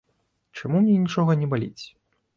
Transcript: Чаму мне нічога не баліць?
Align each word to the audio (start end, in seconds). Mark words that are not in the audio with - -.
Чаму 0.61 0.81
мне 0.85 0.95
нічога 1.03 1.31
не 1.43 1.47
баліць? 1.53 1.83